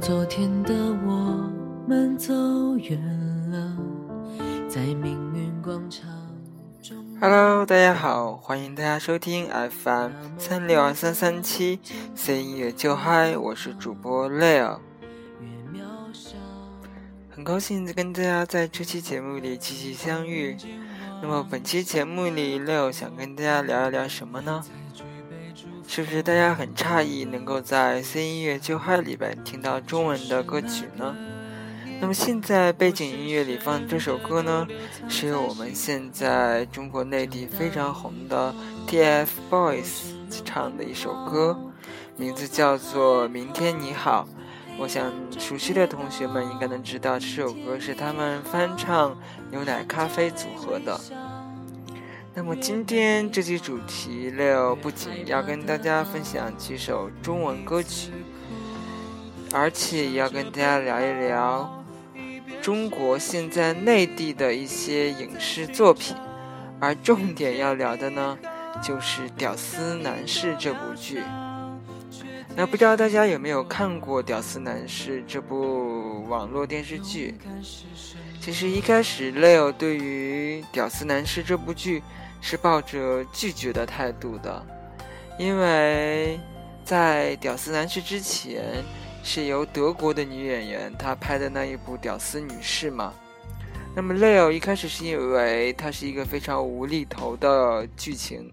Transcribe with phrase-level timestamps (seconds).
[0.00, 0.74] 昨天的
[1.06, 1.50] 我
[1.88, 2.32] 们走
[2.76, 3.00] 远
[3.50, 3.76] 了，
[4.68, 6.08] 在命运广场
[6.82, 6.96] 中。
[7.20, 11.80] Hello，大家好，欢迎大家收听 FM 三六二三三七
[12.14, 14.78] C 音乐就嗨，我是主播 Leo。
[17.30, 20.56] 很高兴跟大家在这期节目里继续相遇。
[21.22, 24.62] 那么本期节目里，Leo 想跟大家聊一聊什么呢？
[25.88, 31.16] 是不是大家很诧异能够在 C 音乐就嗨里边听到中文的歌曲呢？
[32.00, 34.66] 那么现在背景音乐里放这首歌呢，
[35.08, 38.54] 是由我们现在中国内地非常红的
[38.86, 40.12] TFBOYS
[40.44, 41.58] 唱的一首歌，
[42.16, 44.28] 名字叫做《明天你好》。
[44.78, 49.16] 我想熟悉的同学们应该能知道，这首歌是他们翻唱
[49.50, 51.00] 牛奶咖啡组合的。
[52.38, 58.10] 那么今天这期主题，Leo 不仅要跟大家分享几首中文歌曲，
[59.54, 61.82] 而且也要跟大家聊一聊
[62.60, 66.14] 中国现在内地的一些影视作品，
[66.78, 68.38] 而重点要聊的呢，
[68.82, 71.22] 就是《屌丝男士》这部剧。
[72.54, 77.34] 那不知道大家有没有看过《屌丝男士》这部网络电视剧？
[78.42, 82.02] 其实一开始，Leo 对于《屌丝男士》这部剧。
[82.40, 84.64] 是抱着拒绝的态度的，
[85.38, 86.38] 因为
[86.84, 88.84] 在《屌丝男士》之前，
[89.22, 93.12] 是由德国的女演员她拍的那一部《屌丝女士》嘛。
[93.94, 98.52] 那么 Leo 一开始是因为它是一个非常无厘头的剧情，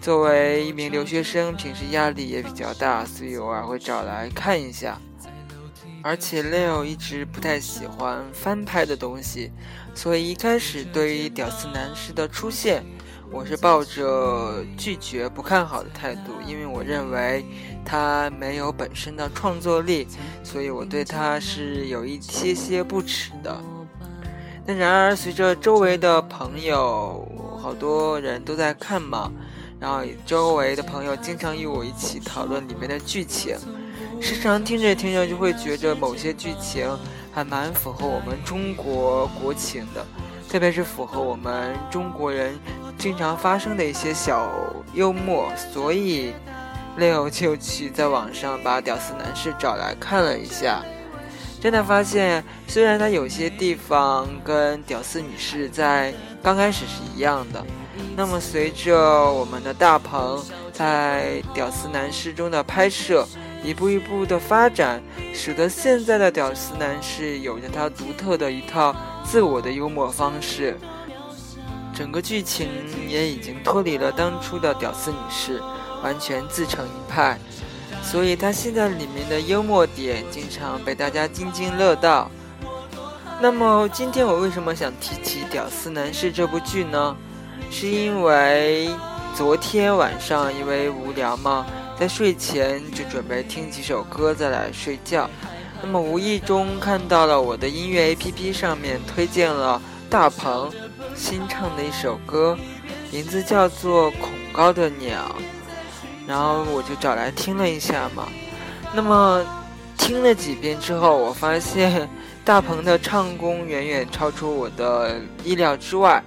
[0.00, 5.00] 作为一名留学生，平时压力也比较大，所以偶尔会找来看一下。
[6.02, 9.52] 而且 Leo 一直不太喜欢翻拍的东西，
[9.94, 12.84] 所以一开始对于屌丝男士的出现，
[13.30, 17.44] 我是抱着拒绝、不看好的态度，因为我认为
[17.84, 20.08] 他没有本身的创作力，
[20.42, 23.56] 所以我对他是有一些些不耻的。
[24.66, 27.26] 但然而，随着周围的朋友，
[27.60, 29.30] 好多人都在看嘛，
[29.78, 33.56] 然后周围的朋友经常与我一起讨论里面的剧情。
[34.22, 36.88] 时常听着听着就会觉着某些剧情
[37.32, 40.06] 还蛮符合我们中国国情的，
[40.48, 42.56] 特别是符合我们中国人
[42.96, 44.48] 经常发生的一些小
[44.94, 46.32] 幽默，所以
[46.96, 50.84] Leo 就去在网上把《屌丝男士》找来看了一下，
[51.60, 57.64] 真的发现虽然他有些地方跟《屌丝女士》在刚开始是一样的，
[58.16, 58.96] 那么随着
[59.32, 60.40] 我们的大鹏
[60.72, 63.26] 在《屌丝男士》中的拍摄。
[63.62, 65.02] 一步一步的发展，
[65.32, 70.76] 使得现在的屌丝男士有着他独特的一套自我的幽默方式。
[71.94, 72.68] 整个剧情
[73.06, 75.60] 也已经脱离了当初的屌丝女士，
[76.02, 77.38] 完全自成一派。
[78.02, 82.30] 所以他现在里面的幽默点经常被大家津津乐道。
[83.40, 87.16] 那么今天我为什么想提起《屌丝男士》这部剧呢？
[87.70, 88.90] 是因为
[89.36, 91.64] 昨天晚上因为无聊嘛。
[92.02, 95.30] 在睡前就准备听几首歌再来睡觉，
[95.80, 99.80] 那么无意中看到了我的音乐 APP 上面推荐了
[100.10, 100.68] 大鹏
[101.14, 102.58] 新唱的一首歌，
[103.12, 105.36] 名字叫做《恐高的鸟》，
[106.26, 108.26] 然后我就找来听了一下嘛。
[108.92, 109.40] 那么
[109.96, 112.10] 听了几遍之后，我发现
[112.44, 116.20] 大鹏的唱功远远超出我的意料之外，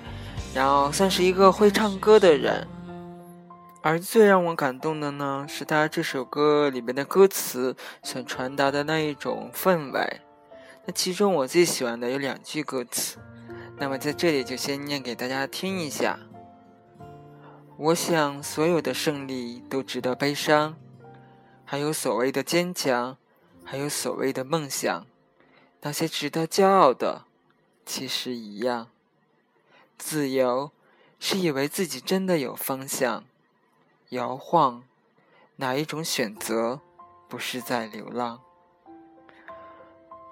[0.53, 2.65] 然后算是一个会唱歌的人。
[3.85, 10.21] 而最让我感动的呢，是他这首歌里面的歌词想传达的那一种氛围。
[10.85, 13.19] 那其中我最喜欢的有两句歌词，
[13.77, 16.19] 那么在这里就先念给大家听一下。
[17.77, 20.75] 我想所有的胜利都值得悲伤，
[21.63, 23.15] 还有所谓的坚强，
[23.63, 25.05] 还有所谓的梦想，
[25.81, 27.25] 那些值得骄傲的，
[27.85, 28.87] 其实一样。
[29.95, 30.71] 自由
[31.19, 33.25] 是以为自己真的有方向。
[34.09, 34.83] 摇晃，
[35.55, 36.79] 哪一种选择
[37.27, 38.41] 不是在流浪？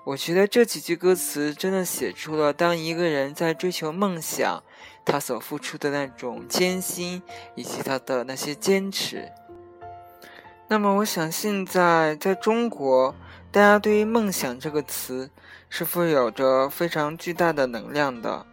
[0.06, 4.62] 我觉得这几句歌词真的写出了当一个人在追求梦想，
[5.06, 7.24] 他所付出的那种艰辛，
[7.56, 9.31] 以及他的那些坚持。
[10.68, 13.16] 那么，我想现在在中国，
[13.52, 15.30] 大家对于“梦想”这个词，
[15.70, 18.46] 是否有着非常巨大的能量的？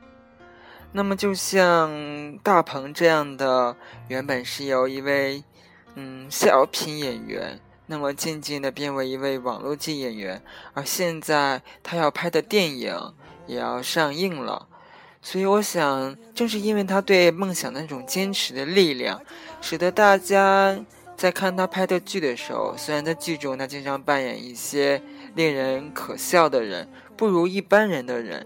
[0.93, 3.77] 那么，就像大鹏这样的，
[4.09, 5.43] 原本是由一位
[5.95, 10.43] 嗯小品演员，那么渐渐的变为一位网络剧演员，
[10.75, 13.15] 而现在他要拍的电影
[13.47, 14.67] 也要上映了，
[15.23, 19.21] 所以我想，正是因为他对梦想那种坚持的力量，
[19.61, 20.77] 使得大家
[21.17, 25.01] 在看他拍的剧的时候，虽然在剧中他经常扮演一些
[25.37, 28.45] 令人可笑的人，不如一般人的人，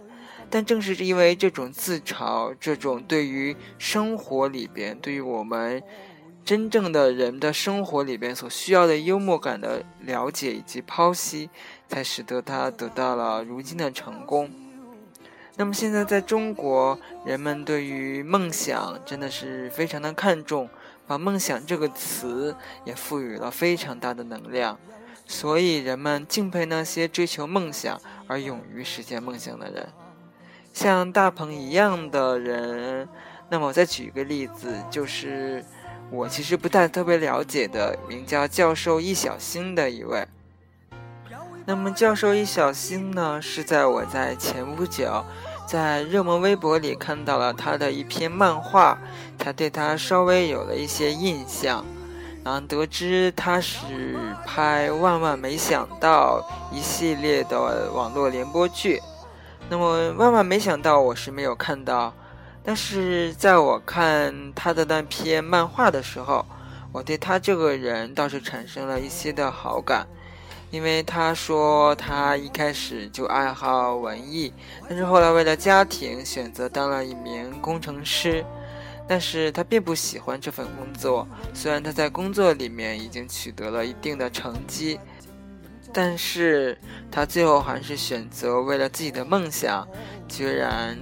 [0.54, 5.82] 但正是因为这种自嘲，这种对于生活里边，对于我们
[6.44, 11.50] 真正的人的生活里边所需要的幽默感的了解以及剖析，
[11.88, 14.48] 才使得他得到了如今的成功。
[15.56, 16.96] 那么现在在中国，
[17.26, 20.68] 人们对于梦想真的是非常的看重，
[21.04, 22.54] 把梦想这个词
[22.84, 24.78] 也赋予了非常大的能量，
[25.26, 29.88] 所以人们敬佩那些追求梦想而勇于实现梦想的人，
[30.74, 33.08] 像大鹏一样的人。
[33.48, 35.64] 那么我再举一个例子，就是
[36.10, 40.26] 我其实不太特别了解的，名叫教授易小星的一位。
[41.64, 45.24] 那么教授易小星呢，是在我在前不久。
[45.66, 48.98] 在热门微博里看到了他的一篇漫画，
[49.38, 51.82] 才对他稍微有了一些印象，
[52.44, 59.00] 然后得知他是拍《万万没想到》一系列的网络联播剧。
[59.68, 62.12] 那么万万没想到我是没有看到，
[62.62, 66.44] 但是在我看他的那篇漫画的时候，
[66.92, 70.06] 我对他这个人倒是产生了一些的好感。
[70.70, 74.52] 因为他说他一开始就爱好文艺，
[74.88, 78.44] 但是后来为了家庭选择当了一名工程师，
[79.06, 81.28] 但是他并不喜欢这份工作。
[81.52, 84.98] 虽然他在工作里面已经取得了一定的成绩，
[85.94, 86.76] 但是
[87.10, 89.88] 他最后还是选择为了自己的梦想，
[90.28, 90.98] 居然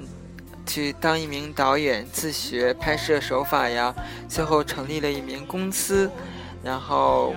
[0.66, 3.92] 去当一名导演，自学拍摄手法呀，
[4.28, 6.08] 最后成立了一名公司，
[6.62, 7.34] 然后。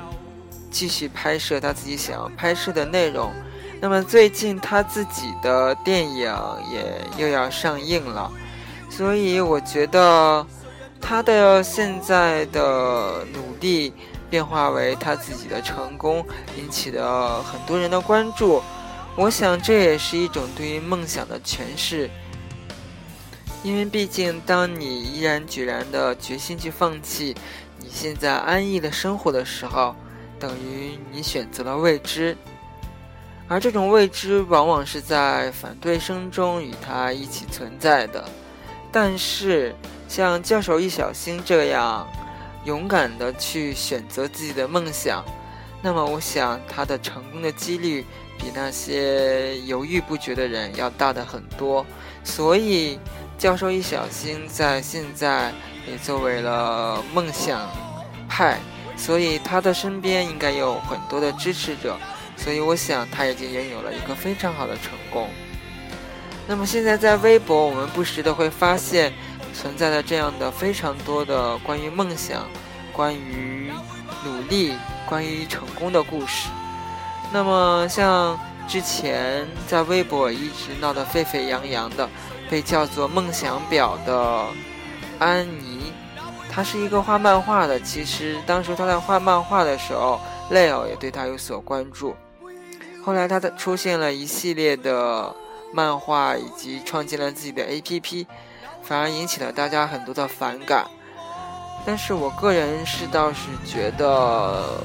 [0.72, 3.32] 继续拍摄他自己想要拍摄的内容。
[3.80, 6.30] 那么最近他自己的电影
[6.70, 8.30] 也又要上映了，
[8.90, 10.46] 所以我觉得
[11.00, 13.94] 他的现在的努力
[14.36, 16.22] 变化为他自己的成功，
[16.58, 18.62] 引起了很多人的关注。
[19.16, 22.10] 我想这也是一种对于梦想的诠释，
[23.64, 27.34] 因为毕竟当你毅然决然的决心去放弃
[27.80, 29.96] 你现在安逸的生活的时候。
[30.38, 32.36] 等于你选择了未知，
[33.48, 38.26] 而这种未知往往是在反对声中与他一起存在的。
[38.92, 39.74] 但是，
[40.10, 42.06] 像教授易小星这样
[42.66, 45.24] 勇敢的去选择自己的梦想，
[45.82, 48.06] 那么我想他的成功的几率
[48.38, 51.86] 比那些犹豫不决的人要大的很多。
[52.24, 53.00] 所以，
[53.38, 55.54] 教授一小心在现在
[55.88, 57.70] 也作为了梦想
[58.28, 58.60] 派。
[58.98, 61.98] 所以他的身边应该有很多的支持者，
[62.38, 65.30] 所以我想他已经拥有了一个非常好的成功。
[66.48, 69.12] 那么现在在微博，我们不时的会发现
[69.58, 72.46] 存在的这样的非常多的关于梦想、
[72.92, 73.72] 关于
[74.24, 74.74] 努力、
[75.08, 76.50] 关于成功的故事。
[77.32, 82.10] 那么像之前在微博一直闹得沸沸扬扬的，
[82.50, 84.46] 被叫做“梦想表”的
[85.20, 85.92] 安妮。
[86.52, 90.20] 他是一个画漫画的，其实当时他在画漫画的时候
[90.52, 92.16] ，Leo 也对他有所关注。
[93.04, 95.36] 后来他的出现了一系列的
[95.74, 98.26] 漫画，以及创建了自己的 APP，
[98.86, 100.86] 反而引起了大家很多的反感。
[101.86, 104.82] 但是我个人是倒是觉得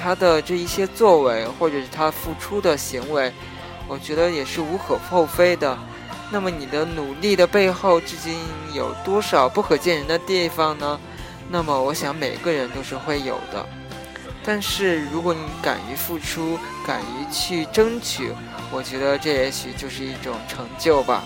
[0.00, 3.32] 他的这一些作为，或者是他付出的行为，
[3.88, 5.76] 我觉得也是无可厚非的。
[6.30, 8.38] 那么你的努力的背后，至今
[8.74, 10.98] 有多少不可见人的地方呢？
[11.48, 13.64] 那么我想每个人都是会有的。
[14.44, 18.32] 但是如果你敢于付出，敢于去争取，
[18.70, 21.24] 我觉得这也许就是一种成就吧。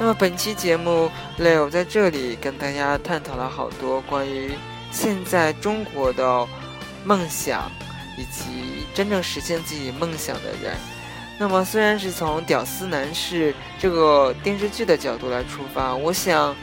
[0.00, 4.52] 那么本期节目，Leo 在这里跟大家探讨了好多关于
[4.92, 6.46] 现在中国的
[7.04, 7.68] 梦想，
[8.16, 10.76] 以及真正实现自己梦想的人。
[11.36, 16.54] 那么，虽然是从《屌丝男士》这个电视剧的角度来出发，我想，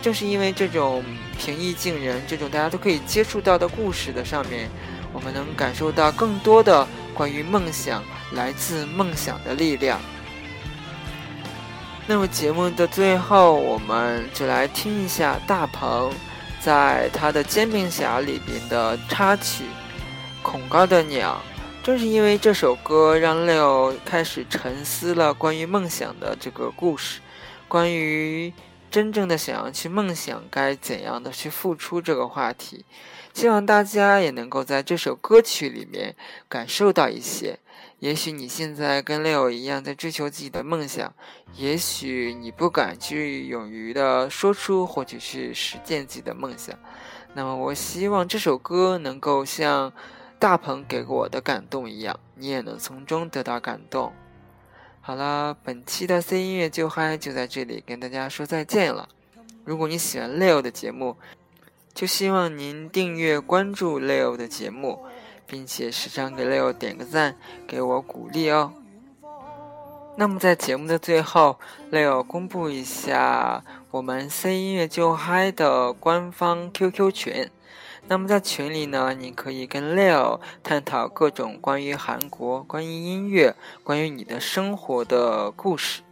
[0.00, 1.04] 正是因为这种
[1.38, 4.68] 平易近人、这种大家都可以接触到的故事的上面，
[5.12, 6.84] 我们能感受到更多的
[7.14, 10.00] 关于梦想来自梦想的力量。
[12.08, 16.12] 那么，节目的最后，我们就来听一下大鹏
[16.60, 19.64] 在他的《煎饼侠》里边的插曲
[20.42, 21.40] 《恐高的鸟》。
[21.86, 27.20] 正是因为这首歌，让 Leo 开始沉思了关于梦想的这个故事，
[27.68, 28.52] 关于
[28.90, 32.84] 真正的想要去梦想该怎样的去付出这个话题。
[33.32, 36.16] 希望大家也能够在这首歌曲里面
[36.48, 37.60] 感受到一些。
[38.02, 41.14] 也许你现在跟 Leo 一样在追求自己的梦想，
[41.54, 46.76] 也许你不敢去勇于的说出或者去实践自己的梦想。
[47.32, 49.92] 那么我希望这首歌能够像
[50.40, 54.12] 大鹏给我的感动一样，你也能从中得到感动。
[55.00, 59.08] 好了，本期的 C 音乐就嗨就在这里跟大家说再见了。
[59.64, 61.16] 如果你喜欢 Leo 的节目，
[61.94, 65.04] 就希望您订阅关注 Leo 的节目，
[65.46, 68.72] 并且时常给 Leo 点个赞，给我鼓励哦。
[70.16, 71.58] 那么在节目的最后
[71.90, 77.50] ，Leo 公布一下我们 C 音乐就嗨的官方 QQ 群。
[78.08, 86.02] 那么在群里呢，你可以跟 Leo 探讨各种关于韩国、关于音乐、关于你的生活的故事。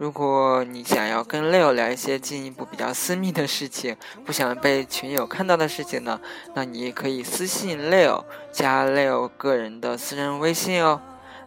[0.00, 6.18] 如果你想要跟 Leo 聊一些进一步比较私密的事情，不想被群友看到的事情呢，
[6.54, 11.02] 那你也可以私信 Leo，加 Leo 个人的私人微信哦。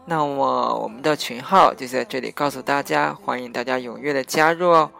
[0.05, 4.91] 那么我们的群号就在这里告诉大家，欢迎大家踊跃的加入哦。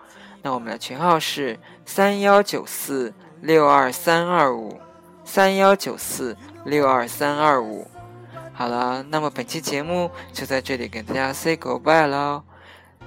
[0.42, 3.14] 那我们的群号是三幺九四。
[3.44, 4.80] 六二三二五，
[5.26, 7.86] 三幺九四六二三二五。
[8.54, 12.42] 好了，那么本期节目就在这里跟大家 say goodbye 喽。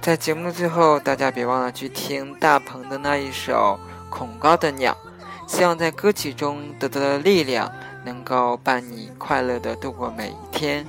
[0.01, 3.77] 在节目的最后，大家别忘了去听大鹏的那一首
[4.09, 4.95] 《恐高的鸟》，
[5.51, 7.69] 希望在歌曲中得到的力量
[8.05, 10.85] 能够伴你快乐的度过每一天。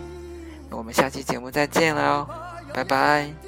[0.70, 2.28] 我们下期节目再见了哦，
[2.72, 3.47] 拜拜。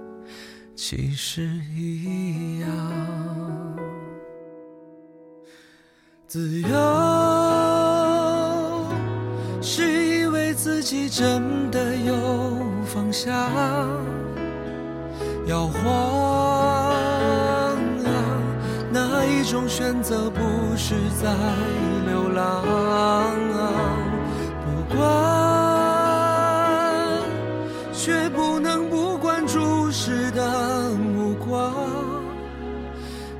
[0.83, 2.67] 其实一样，
[6.25, 6.69] 自由
[9.61, 9.83] 是
[10.17, 12.15] 以为自己真的有
[12.83, 13.31] 方向，
[15.45, 15.83] 摇晃
[18.03, 18.09] 啊，
[18.91, 20.41] 哪一种选择不
[20.75, 21.31] 是在
[22.07, 22.65] 流浪？
[24.65, 25.31] 不管。
[27.93, 28.50] 却不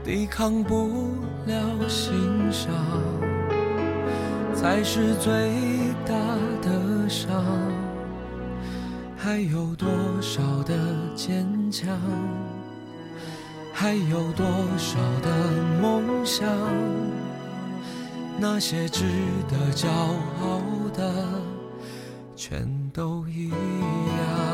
[0.03, 1.11] 抵抗不
[1.45, 2.11] 了欣
[2.51, 2.73] 赏，
[4.55, 5.31] 才是最
[6.05, 6.13] 大
[6.61, 7.45] 的伤。
[9.15, 9.87] 还有多
[10.19, 10.73] 少的
[11.15, 11.87] 坚强？
[13.71, 14.45] 还有多
[14.77, 15.29] 少的
[15.79, 16.47] 梦想？
[18.39, 19.05] 那些值
[19.47, 20.61] 得骄傲
[20.95, 21.13] 的，
[22.35, 24.50] 全都一样。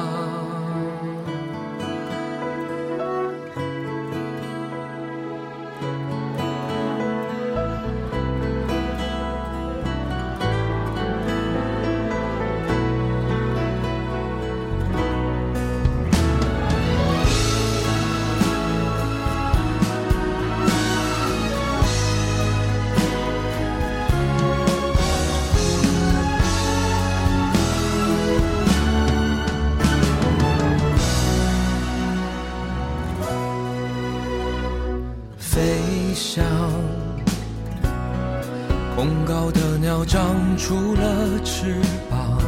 [38.95, 41.75] 空高的鸟长出了翅
[42.09, 42.39] 膀，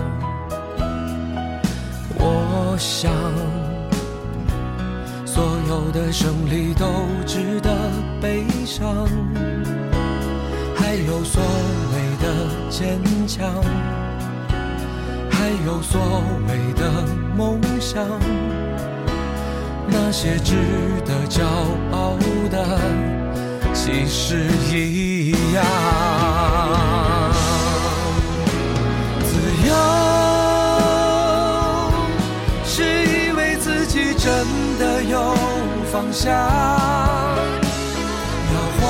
[2.17, 3.11] 我想，
[5.27, 6.87] 所有的胜利都
[7.27, 7.69] 值得
[8.19, 9.07] 悲伤，
[10.75, 11.43] 还有所
[11.93, 12.25] 谓的
[12.71, 13.47] 坚强，
[15.29, 16.01] 还有所
[16.47, 17.05] 谓的
[17.37, 18.03] 梦想，
[19.87, 20.55] 那些值
[21.05, 21.27] 得
[36.11, 36.39] 向，摇
[38.79, 38.81] 晃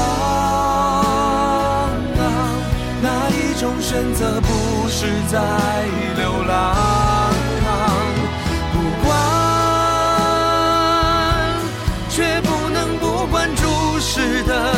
[2.17, 2.19] 啊，
[3.01, 5.39] 哪一种选择不是在
[6.17, 6.75] 流浪？
[8.73, 9.07] 不管，
[12.09, 13.63] 却不能不管注
[13.99, 14.73] 视的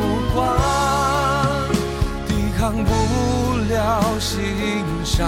[0.00, 0.46] 目光。
[2.26, 2.90] 抵抗不
[3.68, 4.38] 了了心
[5.04, 5.26] 伤，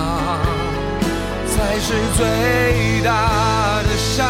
[1.46, 4.26] 才是最大的伤。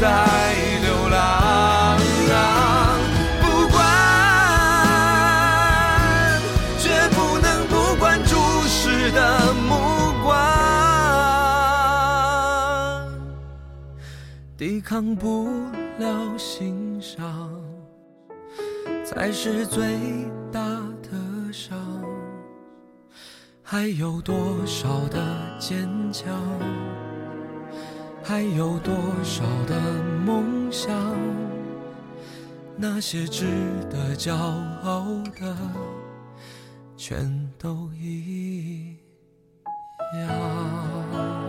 [0.00, 0.08] 在
[0.80, 2.00] 流浪。
[3.42, 3.78] 不管，
[6.78, 8.34] 绝不能不管注
[8.66, 9.76] 视的目
[10.24, 10.32] 光，
[14.56, 15.50] 抵抗不
[15.98, 17.50] 了心伤，
[19.04, 19.98] 才是最
[20.50, 20.60] 大
[21.02, 21.78] 的伤。
[23.62, 25.20] 还有多少的
[25.58, 26.34] 坚强？
[28.22, 29.80] 还有多少的
[30.24, 30.90] 梦想？
[32.76, 33.44] 那些值
[33.90, 35.04] 得骄傲
[35.38, 35.56] 的，
[36.96, 38.96] 全都一
[40.14, 41.39] 样。